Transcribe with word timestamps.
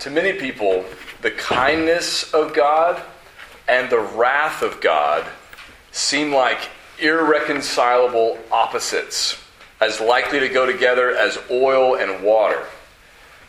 to 0.00 0.10
many 0.10 0.38
people, 0.38 0.84
the 1.22 1.30
kindness 1.30 2.32
of 2.32 2.54
God 2.54 3.02
and 3.66 3.90
the 3.90 3.98
wrath 3.98 4.62
of 4.62 4.80
God 4.80 5.26
seem 5.92 6.32
like 6.32 6.68
irreconcilable 6.98 8.38
opposites, 8.50 9.38
as 9.80 10.00
likely 10.00 10.40
to 10.40 10.48
go 10.48 10.66
together 10.66 11.16
as 11.16 11.38
oil 11.50 11.96
and 11.96 12.22
water. 12.22 12.64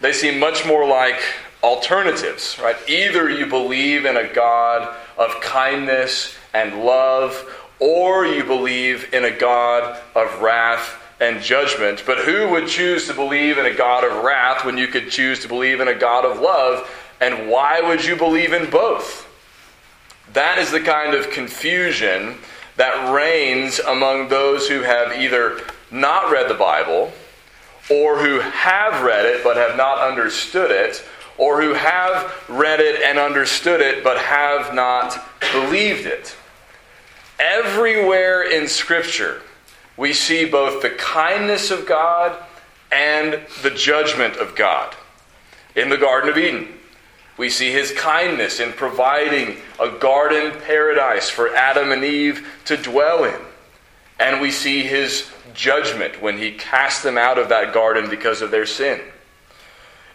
They 0.01 0.13
seem 0.13 0.39
much 0.39 0.65
more 0.65 0.87
like 0.87 1.21
alternatives, 1.61 2.57
right? 2.61 2.77
Either 2.87 3.29
you 3.29 3.45
believe 3.45 4.05
in 4.05 4.17
a 4.17 4.31
God 4.31 4.95
of 5.17 5.41
kindness 5.41 6.35
and 6.53 6.83
love, 6.83 7.45
or 7.79 8.25
you 8.25 8.43
believe 8.43 9.13
in 9.13 9.25
a 9.25 9.37
God 9.37 9.99
of 10.15 10.41
wrath 10.41 11.01
and 11.19 11.41
judgment. 11.41 12.03
But 12.05 12.19
who 12.19 12.49
would 12.49 12.67
choose 12.67 13.07
to 13.07 13.13
believe 13.13 13.57
in 13.57 13.65
a 13.65 13.73
God 13.73 14.03
of 14.03 14.23
wrath 14.23 14.65
when 14.65 14.77
you 14.77 14.87
could 14.87 15.09
choose 15.09 15.39
to 15.39 15.47
believe 15.47 15.79
in 15.79 15.87
a 15.87 15.95
God 15.95 16.25
of 16.25 16.39
love? 16.39 16.89
And 17.21 17.49
why 17.49 17.81
would 17.81 18.05
you 18.05 18.15
believe 18.15 18.53
in 18.53 18.69
both? 18.69 19.27
That 20.33 20.57
is 20.57 20.71
the 20.71 20.79
kind 20.79 21.13
of 21.13 21.31
confusion 21.31 22.37
that 22.77 23.13
reigns 23.13 23.79
among 23.79 24.29
those 24.29 24.69
who 24.69 24.81
have 24.81 25.19
either 25.19 25.61
not 25.91 26.31
read 26.31 26.49
the 26.49 26.53
Bible, 26.53 27.11
or 27.89 28.19
who 28.19 28.39
have 28.39 29.03
read 29.03 29.25
it 29.25 29.43
but 29.43 29.57
have 29.57 29.75
not 29.75 29.97
understood 29.97 30.71
it, 30.71 31.03
or 31.37 31.61
who 31.61 31.73
have 31.73 32.33
read 32.47 32.79
it 32.79 33.01
and 33.01 33.17
understood 33.17 33.81
it 33.81 34.03
but 34.03 34.17
have 34.17 34.73
not 34.73 35.17
believed 35.51 36.05
it. 36.05 36.35
Everywhere 37.39 38.43
in 38.43 38.67
Scripture, 38.67 39.41
we 39.99 40.13
see 40.13 40.45
both 40.45 40.81
the 40.81 40.91
kindness 40.91 41.71
of 41.71 41.85
God 41.85 42.33
and 42.89 43.37
the 43.61 43.69
judgment 43.69 44.37
of 44.37 44.55
God. 44.55 44.95
In 45.75 45.89
the 45.89 45.97
Garden 45.97 46.29
of 46.29 46.37
Eden, 46.37 46.69
we 47.37 47.49
see 47.49 47.69
his 47.71 47.91
kindness 47.91 48.61
in 48.61 48.71
providing 48.71 49.57
a 49.77 49.89
garden 49.89 50.57
paradise 50.61 51.29
for 51.29 51.53
Adam 51.53 51.91
and 51.91 52.05
Eve 52.05 52.47
to 52.63 52.77
dwell 52.77 53.25
in. 53.25 53.41
And 54.21 54.39
we 54.39 54.51
see 54.51 54.83
his 54.83 55.29
judgment 55.53 56.21
when 56.21 56.37
he 56.37 56.53
cast 56.53 57.03
them 57.03 57.17
out 57.17 57.37
of 57.37 57.49
that 57.49 57.73
garden 57.73 58.09
because 58.09 58.41
of 58.41 58.51
their 58.51 58.65
sin. 58.65 59.01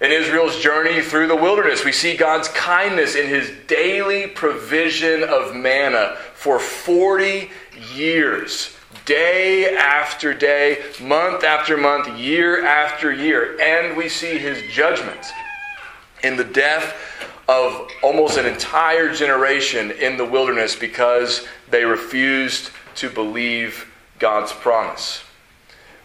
In 0.01 0.11
Israel's 0.11 0.61
journey 0.61 1.03
through 1.03 1.29
the 1.29 1.37
wilderness, 1.37 1.85
we 1.85 1.93
see 1.93 2.17
God's 2.17 2.49
kindness 2.49 3.17
in 3.17 3.29
his 3.29 3.53
daily 3.67 4.29
provision 4.29 5.25
of 5.25 5.55
manna 5.55 6.17
for 6.35 6.59
40 6.59 7.51
years 7.93 8.75
day 9.05 9.77
after 9.77 10.35
day, 10.35 10.83
month 11.01 11.45
after 11.45 11.77
month, 11.77 12.19
year 12.19 12.65
after 12.65 13.13
year. 13.13 13.59
And 13.61 13.97
we 13.97 14.09
see 14.09 14.39
his 14.39 14.63
judgments 14.73 15.33
in 16.23 16.37
the 16.37 16.45
death 16.45 16.95
of 17.49 17.89
almost 18.03 18.39
an 18.39 18.47
entire 18.47 19.13
generation 19.13 19.91
in 19.91 20.17
the 20.17 20.25
wilderness 20.25 20.75
because 20.75 21.47
they 21.71 21.85
refused 21.85 22.71
to 22.97 23.11
believe 23.11 23.93
God's 24.19 24.53
promise. 24.53 25.23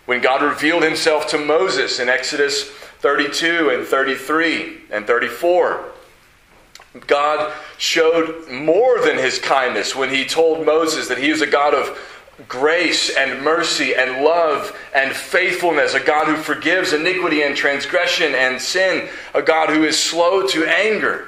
When 0.06 0.22
God 0.22 0.42
revealed 0.42 0.84
himself 0.84 1.28
to 1.28 1.38
Moses 1.38 2.00
in 2.00 2.10
Exodus 2.10 2.64
32 3.00 3.70
and 3.70 3.86
33 3.86 4.82
and 4.92 5.06
34, 5.06 5.86
God 7.06 7.54
showed 7.78 8.50
more 8.50 9.00
than 9.02 9.18
his 9.18 9.40
kindness 9.40 9.96
when 9.96 10.10
he 10.10 10.26
told 10.26 10.66
Moses 10.66 11.08
that 11.08 11.20
he 11.20 11.32
was 11.32 11.42
a 11.42 11.48
God 11.48 11.74
of 11.74 11.98
grace 12.48 13.16
and 13.16 13.42
mercy 13.44 13.96
and 13.96 14.24
love 14.24 14.78
and 14.96 15.14
faithfulness, 15.14 15.94
a 15.94 16.00
God 16.00 16.28
who 16.28 16.38
forgives 16.38 16.94
iniquity 16.94 17.44
and 17.44 17.56
transgression 17.56 18.34
and 18.34 18.62
sin, 18.62 19.10
a 19.34 19.42
God 19.42 19.70
who 19.70 19.84
is 19.84 20.02
slow 20.02 20.48
to 20.48 20.66
anger. 20.66 21.28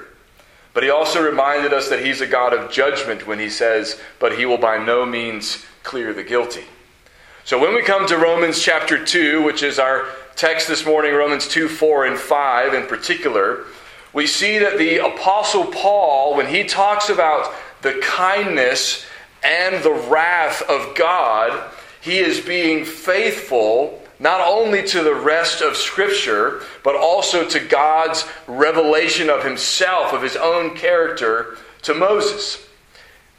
But 0.73 0.83
he 0.83 0.89
also 0.89 1.21
reminded 1.21 1.73
us 1.73 1.89
that 1.89 2.05
he's 2.05 2.21
a 2.21 2.27
God 2.27 2.53
of 2.53 2.71
judgment 2.71 3.27
when 3.27 3.39
he 3.39 3.49
says, 3.49 3.99
But 4.19 4.37
he 4.37 4.45
will 4.45 4.57
by 4.57 4.83
no 4.83 5.05
means 5.05 5.65
clear 5.83 6.13
the 6.13 6.23
guilty. 6.23 6.63
So 7.43 7.59
when 7.59 7.75
we 7.75 7.81
come 7.81 8.07
to 8.07 8.17
Romans 8.17 8.61
chapter 8.61 9.03
2, 9.03 9.41
which 9.41 9.63
is 9.63 9.79
our 9.79 10.07
text 10.35 10.67
this 10.67 10.85
morning, 10.85 11.13
Romans 11.13 11.47
2, 11.47 11.67
4, 11.67 12.05
and 12.05 12.17
5 12.17 12.73
in 12.73 12.87
particular, 12.87 13.65
we 14.13 14.27
see 14.27 14.59
that 14.59 14.77
the 14.77 14.97
Apostle 14.97 15.65
Paul, 15.65 16.35
when 16.37 16.47
he 16.47 16.63
talks 16.63 17.09
about 17.09 17.53
the 17.81 17.99
kindness 18.01 19.05
and 19.43 19.83
the 19.83 20.07
wrath 20.09 20.61
of 20.63 20.95
God, 20.95 21.71
he 22.01 22.17
is 22.19 22.39
being 22.39 22.85
faithful 22.85 24.01
not 24.19 24.47
only 24.47 24.83
to 24.83 25.03
the 25.03 25.15
rest 25.15 25.61
of 25.61 25.75
Scripture, 25.75 26.61
but 26.83 26.95
also 26.95 27.43
to 27.49 27.59
God's 27.59 28.23
revelation 28.47 29.31
of 29.31 29.43
himself, 29.43 30.13
of 30.13 30.21
his 30.21 30.35
own 30.35 30.75
character 30.75 31.57
to 31.81 31.95
Moses. 31.95 32.67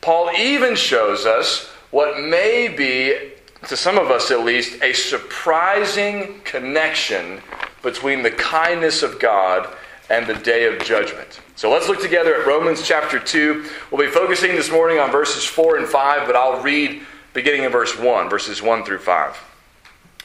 Paul 0.01 0.33
even 0.37 0.75
shows 0.75 1.25
us 1.25 1.67
what 1.93 2.21
may 2.21 2.67
be, 2.67 3.31
to 3.69 3.77
some 3.77 3.97
of 3.97 4.11
us 4.11 4.33
at 4.33 4.45
least, 4.45 4.83
a 4.83 4.93
surprising 4.93 6.41
connection 6.43 7.41
between 7.83 8.23
the 8.23 8.33
kindness 8.33 9.05
of 9.05 9.21
God 9.21 9.73
and 10.13 10.27
the 10.27 10.35
day 10.35 10.67
of 10.67 10.79
judgment. 10.85 11.41
So 11.57 11.71
let's 11.71 11.89
look 11.89 12.03
together 12.03 12.35
at 12.35 12.47
Romans 12.47 12.87
chapter 12.87 13.19
2. 13.19 13.65
We'll 13.91 14.07
be 14.07 14.13
focusing 14.13 14.55
this 14.55 14.71
morning 14.71 14.99
on 14.99 15.11
verses 15.11 15.43
4 15.43 15.79
and 15.79 15.89
5, 15.89 16.27
but 16.27 16.37
I'll 16.37 16.63
read 16.63 17.01
beginning 17.33 17.65
in 17.65 17.73
verse 17.73 17.99
1, 17.99 18.29
verses 18.29 18.61
1 18.61 18.85
through 18.85 18.99
5. 18.99 19.37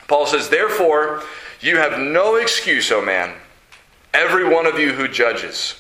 Paul 0.09 0.25
says, 0.25 0.49
Therefore, 0.49 1.23
you 1.61 1.77
have 1.77 2.01
no 2.01 2.35
excuse, 2.35 2.91
O 2.91 3.01
man, 3.01 3.33
every 4.13 4.43
one 4.43 4.65
of 4.65 4.77
you 4.77 4.91
who 4.91 5.07
judges. 5.07 5.75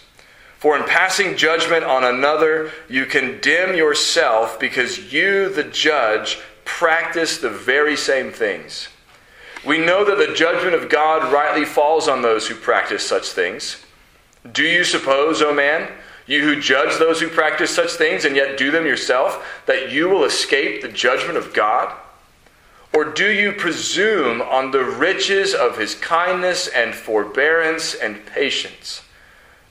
For 0.57 0.77
in 0.77 0.85
passing 0.85 1.35
judgment 1.35 1.83
on 1.83 2.05
another, 2.05 2.71
you 2.87 3.05
condemn 3.05 3.75
yourself 3.75 4.57
because 4.57 5.11
you, 5.11 5.49
the 5.49 5.65
judge, 5.65 6.39
practice 6.63 7.39
the 7.39 7.49
very 7.49 7.97
same 7.97 8.31
things. 8.31 8.87
We 9.65 9.79
know 9.79 10.05
that 10.05 10.17
the 10.17 10.33
judgment 10.33 10.75
of 10.75 10.87
God 10.87 11.33
rightly 11.33 11.65
falls 11.65 12.07
on 12.07 12.21
those 12.21 12.47
who 12.47 12.55
practice 12.55 13.05
such 13.05 13.31
things. 13.31 13.83
Do 14.51 14.63
you 14.63 14.83
suppose, 14.83 15.41
O 15.41 15.53
man, 15.53 15.91
you 16.25 16.43
who 16.43 16.59
judge 16.59 16.97
those 16.97 17.21
who 17.21 17.29
practice 17.29 17.73
such 17.73 17.91
things 17.91 18.25
and 18.25 18.35
yet 18.35 18.57
do 18.57 18.69
them 18.69 18.85
yourself, 18.85 19.63
that 19.65 19.91
you 19.91 20.09
will 20.09 20.25
escape 20.25 20.81
the 20.81 20.89
judgment 20.89 21.37
of 21.37 21.53
God? 21.53 21.95
Or 22.93 23.05
do 23.05 23.29
you 23.29 23.51
presume 23.51 24.41
on 24.41 24.71
the 24.71 24.83
riches 24.83 25.53
of 25.53 25.77
his 25.77 25.95
kindness 25.95 26.67
and 26.67 26.93
forbearance 26.93 27.93
and 27.93 28.25
patience, 28.25 29.03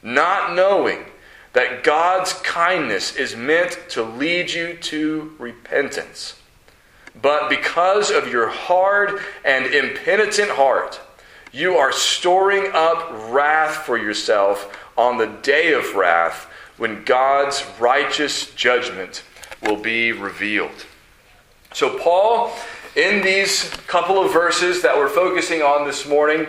not 0.02 0.54
knowing 0.54 1.04
that 1.52 1.82
God's 1.82 2.32
kindness 2.34 3.16
is 3.16 3.34
meant 3.34 3.78
to 3.90 4.02
lead 4.02 4.50
you 4.50 4.74
to 4.74 5.34
repentance? 5.38 6.40
But 7.20 7.48
because 7.48 8.10
of 8.10 8.28
your 8.28 8.48
hard 8.48 9.20
and 9.44 9.66
impenitent 9.66 10.50
heart, 10.50 11.00
you 11.52 11.76
are 11.76 11.92
storing 11.92 12.70
up 12.72 13.08
wrath 13.30 13.76
for 13.86 13.96
yourself 13.96 14.76
on 14.96 15.18
the 15.18 15.26
day 15.26 15.72
of 15.72 15.94
wrath 15.94 16.50
when 16.76 17.04
God's 17.04 17.64
righteous 17.78 18.52
judgment 18.54 19.22
will 19.62 19.76
be 19.76 20.12
revealed. 20.12 20.86
So, 21.72 21.98
Paul, 21.98 22.52
in 22.94 23.22
these 23.22 23.70
couple 23.86 24.18
of 24.18 24.32
verses 24.32 24.82
that 24.82 24.96
we're 24.96 25.08
focusing 25.08 25.62
on 25.62 25.86
this 25.86 26.06
morning, 26.06 26.46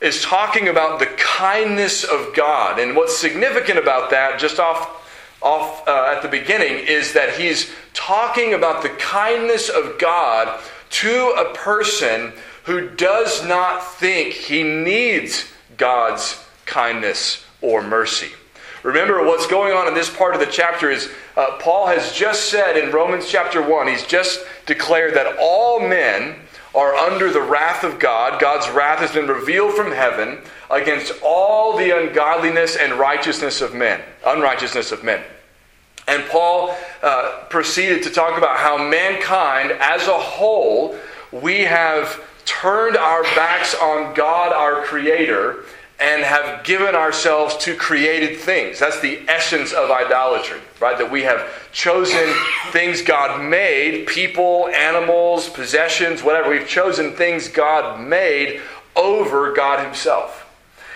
is 0.00 0.20
talking 0.22 0.68
about 0.68 0.98
the 0.98 1.06
kindness 1.06 2.04
of 2.04 2.34
God. 2.34 2.78
And 2.78 2.96
what's 2.96 3.16
significant 3.16 3.78
about 3.78 4.10
that, 4.10 4.38
just 4.38 4.58
off, 4.58 5.08
off 5.40 5.86
uh, 5.86 6.14
at 6.14 6.22
the 6.22 6.28
beginning, 6.28 6.86
is 6.86 7.12
that 7.12 7.38
he's 7.38 7.72
talking 7.94 8.54
about 8.54 8.82
the 8.82 8.88
kindness 8.90 9.68
of 9.68 9.98
God 9.98 10.60
to 10.90 11.34
a 11.38 11.54
person 11.54 12.32
who 12.64 12.88
does 12.90 13.44
not 13.46 13.94
think 13.94 14.34
he 14.34 14.62
needs 14.62 15.50
God's 15.76 16.44
kindness 16.64 17.44
or 17.60 17.82
mercy. 17.82 18.30
Remember, 18.82 19.24
what's 19.24 19.46
going 19.46 19.72
on 19.72 19.86
in 19.86 19.94
this 19.94 20.14
part 20.14 20.34
of 20.34 20.40
the 20.40 20.46
chapter 20.46 20.90
is 20.90 21.10
uh, 21.36 21.58
Paul 21.60 21.86
has 21.86 22.12
just 22.12 22.50
said 22.50 22.76
in 22.76 22.92
Romans 22.92 23.28
chapter 23.28 23.62
1, 23.62 23.86
he's 23.86 24.06
just 24.06 24.40
declared 24.66 25.14
that 25.14 25.36
all 25.40 25.80
men 25.80 26.36
are 26.74 26.94
under 26.94 27.30
the 27.30 27.40
wrath 27.40 27.84
of 27.84 27.98
God. 27.98 28.40
God's 28.40 28.68
wrath 28.70 28.98
has 28.98 29.12
been 29.12 29.28
revealed 29.28 29.74
from 29.74 29.92
heaven 29.92 30.38
against 30.70 31.12
all 31.22 31.76
the 31.76 31.96
ungodliness 31.96 32.76
and 32.76 32.94
righteousness 32.94 33.60
of 33.60 33.74
men, 33.74 34.00
unrighteousness 34.26 34.90
of 34.90 35.04
men. 35.04 35.22
And 36.08 36.24
Paul 36.24 36.76
uh, 37.02 37.44
proceeded 37.50 38.02
to 38.04 38.10
talk 38.10 38.36
about 38.36 38.58
how 38.58 38.78
mankind 38.78 39.72
as 39.72 40.08
a 40.08 40.18
whole, 40.18 40.96
we 41.30 41.60
have 41.60 42.20
turned 42.60 42.96
our 42.96 43.22
backs 43.22 43.74
on 43.74 44.14
God, 44.14 44.52
our 44.52 44.82
Creator, 44.82 45.64
and 45.98 46.22
have 46.24 46.64
given 46.64 46.94
ourselves 46.94 47.56
to 47.58 47.76
created 47.76 48.38
things. 48.38 48.78
That's 48.78 49.00
the 49.00 49.20
essence 49.28 49.72
of 49.72 49.90
idolatry, 49.90 50.60
right? 50.80 50.98
That 50.98 51.10
we 51.10 51.22
have 51.22 51.48
chosen 51.70 52.34
things 52.70 53.02
God 53.02 53.42
made, 53.42 54.06
people, 54.08 54.68
animals, 54.68 55.48
possessions, 55.48 56.22
whatever. 56.22 56.50
We've 56.50 56.66
chosen 56.66 57.12
things 57.12 57.48
God 57.48 58.00
made 58.00 58.60
over 58.96 59.52
God 59.52 59.84
Himself. 59.84 60.48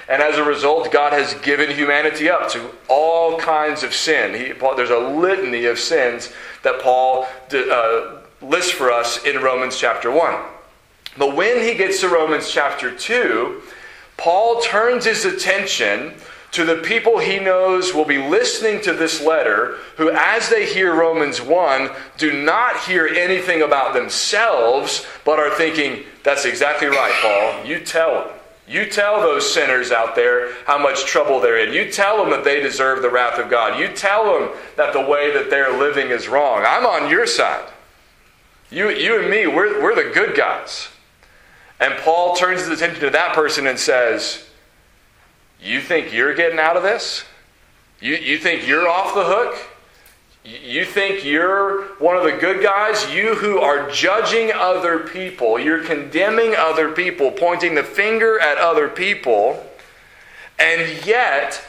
And 0.08 0.22
as 0.22 0.38
a 0.38 0.44
result, 0.44 0.90
God 0.92 1.12
has 1.12 1.34
given 1.34 1.70
humanity 1.70 2.28
up 2.28 2.48
to 2.50 2.70
all 2.88 3.38
kinds 3.38 3.82
of 3.82 3.94
sin. 3.94 4.34
He, 4.34 4.52
Paul, 4.52 4.76
there's 4.76 4.90
a 4.90 4.98
litany 4.98 5.66
of 5.66 5.78
sins 5.78 6.32
that 6.62 6.80
Paul 6.80 7.26
uh, 7.52 8.18
lists 8.40 8.70
for 8.72 8.90
us 8.90 9.24
in 9.24 9.40
Romans 9.42 9.78
chapter 9.78 10.10
1. 10.10 10.55
But 11.18 11.34
when 11.34 11.62
he 11.62 11.74
gets 11.74 12.00
to 12.00 12.08
Romans 12.08 12.50
chapter 12.50 12.94
2, 12.94 13.62
Paul 14.16 14.60
turns 14.60 15.04
his 15.04 15.24
attention 15.24 16.14
to 16.52 16.64
the 16.64 16.76
people 16.76 17.18
he 17.18 17.38
knows 17.38 17.92
will 17.92 18.04
be 18.04 18.18
listening 18.18 18.80
to 18.82 18.92
this 18.94 19.20
letter, 19.20 19.76
who, 19.96 20.10
as 20.10 20.48
they 20.48 20.64
hear 20.64 20.94
Romans 20.94 21.40
1, 21.42 21.90
do 22.16 22.42
not 22.42 22.80
hear 22.80 23.06
anything 23.06 23.62
about 23.62 23.92
themselves, 23.92 25.06
but 25.24 25.38
are 25.38 25.54
thinking, 25.54 26.04
That's 26.22 26.44
exactly 26.44 26.88
right, 26.88 27.12
Paul. 27.20 27.66
You 27.66 27.80
tell 27.80 28.14
them. 28.14 28.32
You 28.68 28.86
tell 28.86 29.20
those 29.20 29.52
sinners 29.52 29.92
out 29.92 30.16
there 30.16 30.52
how 30.64 30.78
much 30.78 31.04
trouble 31.04 31.40
they're 31.40 31.58
in. 31.58 31.72
You 31.72 31.92
tell 31.92 32.18
them 32.18 32.30
that 32.30 32.42
they 32.42 32.60
deserve 32.60 33.00
the 33.00 33.10
wrath 33.10 33.38
of 33.38 33.48
God. 33.48 33.78
You 33.78 33.88
tell 33.88 34.24
them 34.24 34.50
that 34.76 34.92
the 34.92 35.00
way 35.00 35.32
that 35.32 35.50
they're 35.50 35.78
living 35.78 36.08
is 36.08 36.26
wrong. 36.26 36.64
I'm 36.66 36.84
on 36.84 37.10
your 37.10 37.26
side. 37.26 37.68
You, 38.70 38.88
you 38.90 39.20
and 39.20 39.30
me, 39.30 39.46
we're, 39.46 39.80
we're 39.80 39.94
the 39.94 40.12
good 40.12 40.36
guys. 40.36 40.88
And 41.80 41.94
Paul 41.98 42.34
turns 42.36 42.60
his 42.60 42.70
attention 42.70 43.00
to 43.00 43.10
that 43.10 43.34
person 43.34 43.66
and 43.66 43.78
says, 43.78 44.48
You 45.60 45.80
think 45.80 46.12
you're 46.12 46.34
getting 46.34 46.58
out 46.58 46.76
of 46.76 46.82
this? 46.82 47.24
You, 48.00 48.14
you 48.14 48.38
think 48.38 48.66
you're 48.66 48.88
off 48.88 49.14
the 49.14 49.24
hook? 49.24 49.58
You 50.44 50.84
think 50.84 51.24
you're 51.24 51.82
one 51.98 52.16
of 52.16 52.22
the 52.22 52.32
good 52.32 52.62
guys? 52.62 53.12
You 53.12 53.34
who 53.34 53.58
are 53.58 53.90
judging 53.90 54.52
other 54.52 55.00
people, 55.00 55.58
you're 55.58 55.82
condemning 55.82 56.54
other 56.56 56.92
people, 56.92 57.32
pointing 57.32 57.74
the 57.74 57.82
finger 57.82 58.38
at 58.38 58.56
other 58.58 58.88
people, 58.88 59.64
and 60.58 61.04
yet 61.04 61.64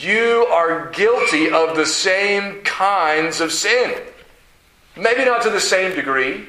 you 0.00 0.46
are 0.48 0.90
guilty 0.90 1.50
of 1.50 1.76
the 1.76 1.86
same 1.86 2.62
kinds 2.62 3.40
of 3.40 3.50
sin. 3.52 4.00
Maybe 4.96 5.24
not 5.24 5.42
to 5.42 5.50
the 5.50 5.60
same 5.60 5.96
degree, 5.96 6.46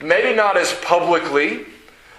maybe 0.00 0.36
not 0.36 0.56
as 0.56 0.72
publicly, 0.82 1.66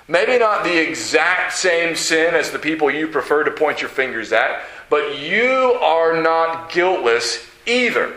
maybe 0.08 0.38
not 0.38 0.64
the 0.64 0.78
exact 0.78 1.54
same 1.54 1.96
sin 1.96 2.36
as 2.36 2.52
the 2.52 2.60
people 2.60 2.92
you 2.92 3.08
prefer 3.08 3.44
to 3.44 3.52
point 3.52 3.82
your 3.82 3.90
fingers 3.90 4.32
at, 4.32 4.64
but 4.90 5.18
you 5.20 5.78
are 5.82 6.22
not 6.22 6.72
guiltless 6.72 7.48
either. 7.66 8.14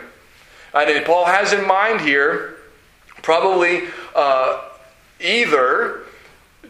I 0.75 0.85
And 0.85 1.05
Paul 1.07 1.25
has 1.25 1.53
in 1.53 1.67
mind 1.67 2.01
here 2.03 2.57
probably 3.23 3.83
uh, 4.15 4.63
either 5.21 6.03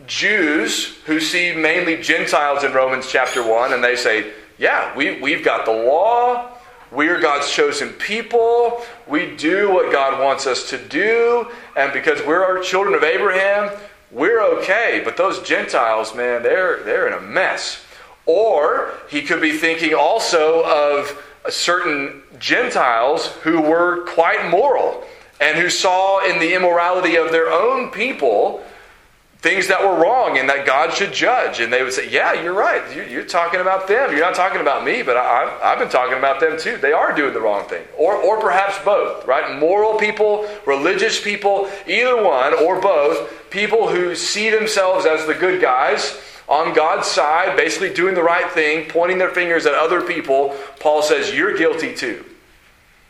Jews 0.07 0.97
who 1.07 1.21
see 1.21 1.55
mainly 1.55 2.01
Gentiles 2.01 2.63
in 2.63 2.73
Romans 2.73 3.11
chapter 3.11 3.47
1, 3.47 3.73
and 3.73 3.83
they 3.83 3.97
say, 3.97 4.33
Yeah, 4.59 4.95
we, 4.97 5.21
we've 5.21 5.45
got 5.45 5.65
the 5.65 5.73
law. 5.73 6.53
We 6.93 7.09
are 7.09 7.21
God's 7.21 7.51
chosen 7.51 7.91
people. 7.91 8.83
We 9.09 9.35
do 9.35 9.73
what 9.73 9.91
God 9.93 10.23
wants 10.23 10.47
us 10.47 10.71
to 10.71 10.79
do. 10.79 11.51
And 11.77 11.93
because 11.93 12.25
we're 12.25 12.45
our 12.45 12.61
children 12.61 12.95
of 12.95 13.03
Abraham, 13.03 13.77
we're 14.11 14.43
okay. 14.59 15.03
But 15.05 15.17
those 15.17 15.43
Gentiles, 15.43 16.15
man, 16.15 16.43
they're, 16.43 16.83
they're 16.83 17.07
in 17.07 17.13
a 17.13 17.21
mess. 17.21 17.83
Or 18.25 18.93
he 19.09 19.23
could 19.23 19.41
be 19.41 19.57
thinking 19.57 19.95
also 19.95 20.65
of 20.65 21.23
certain 21.49 22.23
Gentiles 22.39 23.29
who 23.43 23.61
were 23.61 24.05
quite 24.07 24.51
moral 24.51 25.05
and 25.41 25.59
who 25.59 25.71
saw 25.71 26.25
in 26.29 26.39
the 26.39 26.55
immorality 26.55 27.17
of 27.17 27.31
their 27.31 27.49
own 27.51 27.91
people 27.91 28.65
things 29.47 29.69
that 29.69 29.81
were 29.81 29.95
wrong 29.95 30.39
and 30.39 30.49
that 30.49 30.67
God 30.67 30.93
should 30.93 31.13
judge. 31.13 31.61
And 31.61 31.73
they 31.73 31.85
would 31.85 31.93
say, 31.93 32.11
Yeah, 32.11 32.33
you're 32.43 32.53
right. 32.53 32.83
You're, 33.09 33.25
talking 33.25 33.61
about 33.61 33.87
them. 33.87 34.11
You're 34.11 34.21
not 34.21 34.35
talking 34.35 34.61
about 34.61 34.85
me, 34.85 35.03
but 35.03 35.17
I, 35.17 35.59
have 35.63 35.79
been 35.79 35.89
talking 35.89 36.19
about 36.19 36.41
them 36.41 36.59
too. 36.59 36.79
They 36.79 36.93
are 36.93 37.15
doing 37.15 37.33
the 37.33 37.41
wrong 37.41 37.69
thing. 37.69 37.85
Or, 37.97 38.17
or 38.17 38.41
perhaps 38.41 38.77
both, 38.85 39.25
right? 39.25 39.59
Moral 39.59 39.99
people, 39.99 40.49
religious 40.67 41.21
people, 41.23 41.71
either 41.87 42.21
one 42.23 42.55
or 42.55 42.81
both, 42.81 43.51
people 43.51 43.89
who 43.89 44.17
see 44.17 44.51
themselves 44.51 45.07
as 45.07 45.27
the 45.27 45.35
good 45.35 45.61
guys 45.61 46.21
on 46.49 46.75
God's 46.75 47.07
side, 47.07 47.57
basically 47.57 47.93
doing 47.93 48.15
the 48.15 48.23
right 48.23 48.51
thing, 48.51 48.89
pointing 48.89 49.19
their 49.19 49.31
fingers 49.31 49.67
at 49.67 49.75
other 49.75 50.01
people, 50.01 50.57
Paul 50.81 51.03
says, 51.03 51.33
You're 51.33 51.57
guilty 51.57 51.95
too. 51.95 52.25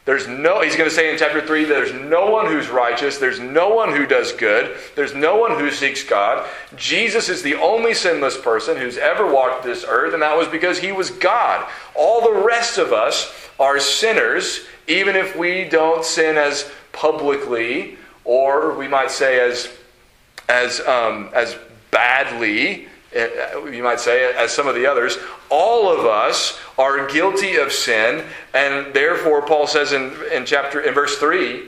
There's 0.06 0.28
no, 0.28 0.62
he's 0.62 0.76
going 0.76 0.88
to 0.88 0.94
say 0.94 1.10
in 1.12 1.18
chapter 1.18 1.44
3, 1.44 1.64
there's 1.64 1.92
no 1.92 2.30
one 2.30 2.46
who's 2.46 2.68
righteous. 2.68 3.18
There's 3.18 3.40
no 3.40 3.70
one 3.70 3.92
who 3.92 4.06
does 4.06 4.32
good. 4.32 4.76
There's 4.94 5.16
no 5.16 5.36
one 5.36 5.58
who 5.58 5.68
seeks 5.72 6.04
God. 6.04 6.48
Jesus 6.76 7.28
is 7.28 7.42
the 7.42 7.56
only 7.56 7.92
sinless 7.92 8.40
person 8.40 8.76
who's 8.76 8.98
ever 8.98 9.26
walked 9.26 9.64
this 9.64 9.84
earth, 9.86 10.14
and 10.14 10.22
that 10.22 10.36
was 10.36 10.46
because 10.46 10.78
he 10.78 10.92
was 10.92 11.10
God. 11.10 11.68
All 11.96 12.20
the 12.20 12.40
rest 12.46 12.78
of 12.78 12.92
us 12.92 13.34
are 13.58 13.80
sinners, 13.80 14.60
even 14.86 15.16
if 15.16 15.34
we 15.34 15.64
don't 15.64 16.04
sin 16.04 16.36
as 16.36 16.70
publicly, 16.92 17.98
or 18.24 18.74
we 18.74 18.86
might 18.86 19.10
say 19.10 19.40
as, 19.40 19.68
as, 20.48 20.78
um, 20.82 21.30
as 21.34 21.58
badly 21.90 22.86
Uh, 23.16 23.64
you 23.66 23.82
might 23.82 24.00
say, 24.00 24.34
as 24.34 24.52
some 24.52 24.66
of 24.66 24.74
the 24.74 24.86
others, 24.86 25.16
all 25.48 25.88
of 25.88 26.04
us 26.04 26.58
are 26.76 27.06
guilty 27.06 27.56
of 27.56 27.72
sin, 27.72 28.24
and 28.52 28.92
therefore 28.92 29.42
Paul 29.42 29.66
says 29.66 29.92
in, 29.92 30.12
in 30.32 30.44
chapter 30.44 30.80
in 30.80 30.92
verse 30.92 31.16
3, 31.18 31.66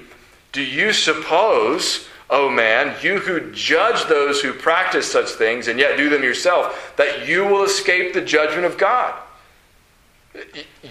do 0.53 0.63
you 0.63 0.93
suppose, 0.93 2.07
O 2.29 2.51
man, 2.51 2.95
you 3.03 3.19
who 3.21 3.51
judge 3.53 4.05
those 4.07 4.41
who 4.41 4.53
practice 4.53 5.11
such 5.11 5.31
things 5.31 5.69
and 5.69 5.79
yet 5.79 5.97
do 5.97 6.11
them 6.11 6.23
yourself, 6.23 6.93
that 6.97 7.27
you 7.27 7.45
will 7.45 7.65
escape 7.65 8.13
the 8.13 8.21
judgment 8.21 8.67
of 8.67 8.77
God? 8.77 9.19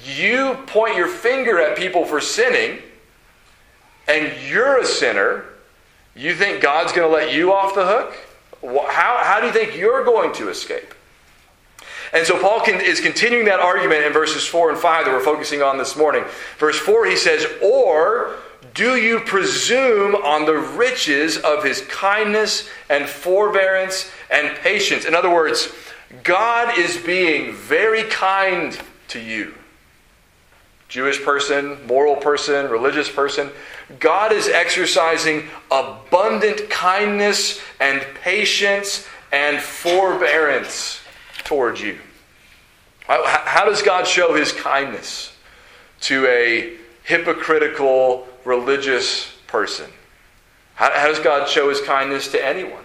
You 0.05 0.55
point 0.67 0.95
your 0.95 1.07
finger 1.07 1.59
at 1.59 1.77
people 1.77 2.05
for 2.05 2.19
sinning, 2.19 2.81
and 4.07 4.31
you're 4.49 4.79
a 4.79 4.85
sinner. 4.85 5.45
You 6.15 6.33
think 6.33 6.61
God's 6.61 6.91
going 6.91 7.07
to 7.07 7.13
let 7.13 7.33
you 7.33 7.53
off 7.53 7.75
the 7.75 7.85
hook? 7.85 8.26
How, 8.61 9.19
how 9.23 9.39
do 9.39 9.47
you 9.47 9.53
think 9.53 9.75
you're 9.75 10.03
going 10.03 10.33
to 10.35 10.49
escape? 10.49 10.93
And 12.13 12.25
so 12.25 12.39
Paul 12.39 12.61
can, 12.61 12.79
is 12.79 12.99
continuing 12.99 13.45
that 13.45 13.59
argument 13.59 14.05
in 14.05 14.13
verses 14.13 14.45
4 14.45 14.71
and 14.71 14.79
5 14.79 15.05
that 15.05 15.11
we're 15.11 15.19
focusing 15.19 15.61
on 15.61 15.77
this 15.77 15.97
morning. 15.97 16.23
Verse 16.57 16.77
4, 16.77 17.05
he 17.05 17.17
says, 17.17 17.45
Or 17.61 18.35
do 18.73 18.95
you 18.95 19.19
presume 19.19 20.15
on 20.15 20.45
the 20.45 20.57
riches 20.57 21.37
of 21.37 21.63
his 21.63 21.81
kindness 21.81 22.69
and 22.89 23.07
forbearance 23.07 24.09
and 24.29 24.55
patience? 24.57 25.05
In 25.05 25.13
other 25.13 25.33
words, 25.33 25.73
God 26.23 26.77
is 26.77 26.97
being 26.97 27.53
very 27.53 28.03
kind 28.03 28.77
to 29.09 29.19
you. 29.19 29.53
Jewish 30.87 31.21
person, 31.23 31.85
moral 31.85 32.15
person, 32.15 32.69
religious 32.69 33.09
person. 33.09 33.49
God 33.99 34.31
is 34.31 34.47
exercising 34.47 35.49
abundant 35.69 36.69
kindness 36.69 37.59
and 37.79 38.01
patience 38.23 39.07
and 39.31 39.61
forbearance 39.61 41.01
towards 41.43 41.81
you. 41.81 41.97
How 43.07 43.65
does 43.65 43.81
God 43.81 44.05
show 44.05 44.33
his 44.33 44.51
kindness 44.51 45.33
to 46.01 46.25
a 46.27 46.75
hypocritical 47.03 48.27
religious 48.43 49.33
person? 49.47 49.89
How 50.75 51.07
does 51.07 51.19
God 51.19 51.47
show 51.47 51.69
his 51.69 51.81
kindness 51.81 52.27
to 52.33 52.45
anyone? 52.45 52.83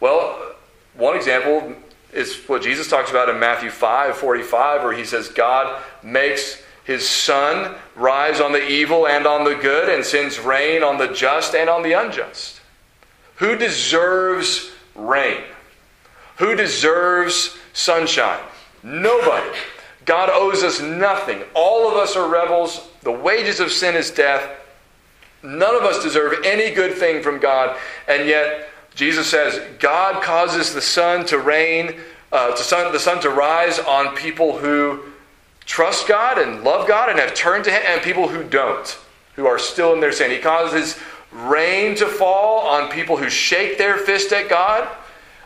Well, 0.00 0.54
one 0.94 1.16
example 1.16 1.74
is 2.12 2.36
what 2.46 2.62
Jesus 2.62 2.88
talks 2.88 3.10
about 3.10 3.28
in 3.28 3.38
Matthew 3.38 3.70
5 3.70 4.16
45, 4.16 4.82
where 4.82 4.92
he 4.92 5.04
says, 5.04 5.28
God 5.28 5.82
makes 6.02 6.62
his 6.84 7.08
sun 7.08 7.74
rise 7.96 8.40
on 8.40 8.52
the 8.52 8.68
evil 8.68 9.06
and 9.06 9.26
on 9.26 9.44
the 9.44 9.54
good, 9.54 9.88
and 9.88 10.04
sends 10.04 10.38
rain 10.38 10.82
on 10.82 10.98
the 10.98 11.08
just 11.08 11.54
and 11.54 11.68
on 11.68 11.82
the 11.82 11.92
unjust. 11.92 12.60
Who 13.36 13.56
deserves 13.56 14.70
rain? 14.94 15.42
Who 16.36 16.54
deserves 16.54 17.56
sunshine? 17.72 18.42
Nobody. 18.82 19.56
God 20.04 20.28
owes 20.30 20.62
us 20.62 20.80
nothing. 20.80 21.42
All 21.54 21.88
of 21.90 21.96
us 21.96 22.16
are 22.16 22.28
rebels. 22.28 22.86
The 23.02 23.12
wages 23.12 23.60
of 23.60 23.72
sin 23.72 23.94
is 23.94 24.10
death. 24.10 24.50
None 25.42 25.74
of 25.74 25.82
us 25.82 26.02
deserve 26.02 26.44
any 26.44 26.74
good 26.74 26.94
thing 26.94 27.22
from 27.22 27.38
God. 27.38 27.76
And 28.08 28.28
yet, 28.28 28.68
Jesus 28.94 29.26
says, 29.26 29.60
God 29.78 30.22
causes 30.22 30.74
the 30.74 30.80
sun 30.80 31.24
to 31.26 31.38
rain, 31.38 31.96
uh, 32.30 32.50
to 32.54 32.62
sun, 32.62 32.92
the 32.92 32.98
sun 32.98 33.20
to 33.22 33.30
rise 33.30 33.78
on 33.78 34.14
people 34.16 34.58
who 34.58 35.02
trust 35.66 36.08
God 36.08 36.38
and 36.38 36.62
love 36.62 36.88
God 36.88 37.08
and 37.08 37.18
have 37.18 37.34
turned 37.34 37.64
to 37.64 37.70
Him, 37.70 37.82
and 37.86 38.02
people 38.02 38.28
who 38.28 38.44
don't, 38.44 38.98
who 39.36 39.46
are 39.46 39.58
still 39.58 39.92
in 39.92 40.00
their 40.00 40.12
sin. 40.12 40.30
He 40.30 40.38
causes 40.38 40.98
rain 41.32 41.96
to 41.96 42.06
fall 42.06 42.66
on 42.68 42.90
people 42.90 43.16
who 43.16 43.28
shake 43.28 43.76
their 43.78 43.96
fist 43.96 44.32
at 44.32 44.48
God 44.48 44.88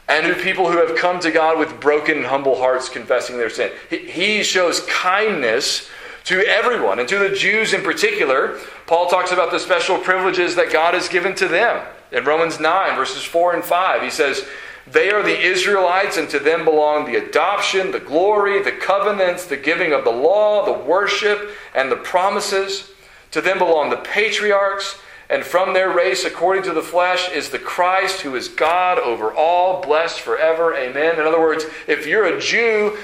and 0.08 0.26
who 0.26 0.34
people 0.34 0.70
who 0.70 0.78
have 0.78 0.96
come 0.96 1.20
to 1.20 1.30
God 1.30 1.58
with 1.58 1.80
broken 1.80 2.24
humble 2.24 2.56
hearts 2.56 2.88
confessing 2.88 3.36
their 3.36 3.50
sin. 3.50 3.70
He 3.90 4.42
shows 4.42 4.80
kindness 4.86 5.88
to 6.24 6.46
everyone, 6.46 6.98
and 6.98 7.08
to 7.08 7.18
the 7.18 7.34
Jews 7.34 7.72
in 7.72 7.82
particular. 7.82 8.58
Paul 8.86 9.08
talks 9.08 9.32
about 9.32 9.50
the 9.50 9.58
special 9.58 9.96
privileges 9.96 10.56
that 10.56 10.70
God 10.70 10.92
has 10.92 11.08
given 11.08 11.34
to 11.36 11.48
them. 11.48 11.86
In 12.12 12.24
Romans 12.24 12.60
9, 12.60 12.96
verses 12.96 13.24
4 13.24 13.54
and 13.54 13.64
5, 13.64 14.02
he 14.02 14.10
says, 14.10 14.46
They 14.92 15.10
are 15.10 15.22
the 15.22 15.38
Israelites, 15.38 16.16
and 16.16 16.30
to 16.30 16.38
them 16.38 16.64
belong 16.64 17.04
the 17.04 17.16
adoption, 17.16 17.90
the 17.90 18.00
glory, 18.00 18.62
the 18.62 18.72
covenants, 18.72 19.44
the 19.46 19.56
giving 19.56 19.92
of 19.92 20.04
the 20.04 20.10
law, 20.10 20.64
the 20.64 20.84
worship, 20.84 21.50
and 21.74 21.90
the 21.90 21.96
promises. 21.96 22.90
To 23.32 23.40
them 23.42 23.58
belong 23.58 23.90
the 23.90 23.96
patriarchs, 23.96 24.98
and 25.28 25.44
from 25.44 25.74
their 25.74 25.90
race, 25.90 26.24
according 26.24 26.62
to 26.64 26.72
the 26.72 26.82
flesh, 26.82 27.30
is 27.30 27.50
the 27.50 27.58
Christ 27.58 28.22
who 28.22 28.34
is 28.34 28.48
God 28.48 28.98
over 28.98 29.32
all, 29.32 29.82
blessed 29.82 30.20
forever. 30.20 30.74
Amen. 30.74 31.20
In 31.20 31.26
other 31.26 31.40
words, 31.40 31.66
if 31.86 32.06
you're 32.06 32.24
a 32.24 32.40
Jew, 32.40 32.96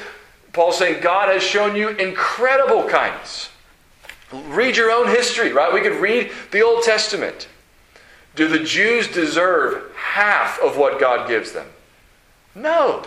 Paul's 0.54 0.78
saying 0.78 1.02
God 1.02 1.30
has 1.30 1.42
shown 1.42 1.76
you 1.76 1.90
incredible 1.90 2.88
kindness. 2.88 3.50
Read 4.32 4.76
your 4.76 4.90
own 4.90 5.08
history, 5.08 5.52
right? 5.52 5.72
We 5.72 5.82
could 5.82 6.00
read 6.00 6.32
the 6.50 6.62
Old 6.62 6.82
Testament. 6.82 7.46
Do 8.36 8.48
the 8.48 8.64
Jews 8.64 9.06
deserve 9.06 9.94
half 9.94 10.58
of 10.60 10.78
what 10.78 10.98
God 10.98 11.28
gives 11.28 11.52
them? 11.52 11.66
No. 12.54 13.04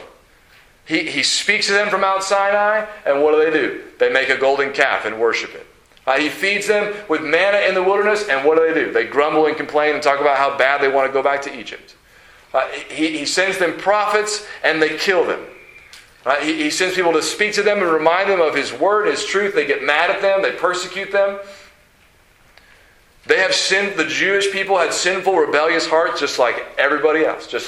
He, 0.86 1.10
he 1.10 1.24
speaks 1.24 1.68
to 1.68 1.74
them 1.74 1.90
from 1.90 2.02
Mount 2.02 2.24
Sinai, 2.24 2.86
and 3.06 3.22
what 3.22 3.32
do 3.32 3.44
they 3.44 3.52
do? 3.52 3.84
They 4.00 4.10
make 4.10 4.30
a 4.30 4.38
golden 4.38 4.72
calf 4.72 5.06
and 5.06 5.20
worship 5.20 5.54
it. 5.54 5.68
Uh, 6.06 6.18
he 6.18 6.30
feeds 6.30 6.68
them 6.68 6.96
with 7.10 7.22
manna 7.22 7.68
in 7.68 7.74
the 7.74 7.84
wilderness, 7.84 8.30
and 8.30 8.48
what 8.48 8.58
do 8.58 8.66
they 8.66 8.74
do? 8.74 8.94
They 8.94 9.06
grumble 9.06 9.46
and 9.48 9.58
complain 9.58 9.94
and 9.94 10.02
talk 10.02 10.22
about 10.22 10.38
how 10.38 10.58
bad 10.58 10.82
they 10.82 10.88
want 10.88 11.08
to 11.08 11.14
go 11.14 11.22
back 11.22 11.42
to 11.42 11.60
Egypt. 11.60 11.98
Uh, 12.54 12.66
he, 12.90 13.18
he 13.18 13.26
sends 13.26 13.58
them 13.58 13.78
prophets, 13.78 14.48
and 14.64 14.82
they 14.82 14.98
kill 14.98 15.26
them. 15.26 15.46
Uh, 16.26 16.36
he, 16.38 16.64
he 16.64 16.70
sends 16.70 16.96
people 16.96 17.12
to 17.12 17.22
speak 17.22 17.54
to 17.54 17.64
them 17.64 17.80
and 17.80 17.92
remind 17.92 18.30
them 18.30 18.40
of 18.40 18.56
his 18.56 18.72
word, 18.72 19.08
his 19.08 19.26
truth. 19.26 19.54
They 19.54 19.66
get 19.66 19.84
mad 19.84 20.10
at 20.10 20.22
them, 20.22 20.42
they 20.42 20.54
persecute 20.54 21.12
them. 21.12 21.40
They 23.26 23.40
have 23.40 23.54
sinned, 23.54 23.98
the 23.98 24.06
Jewish 24.06 24.52
people 24.52 24.78
had 24.78 24.94
sinful, 24.94 25.36
rebellious 25.36 25.86
hearts 25.86 26.22
just 26.22 26.40
like 26.40 26.66
everybody 26.78 27.26
else. 27.26 27.48
Just 27.48 27.66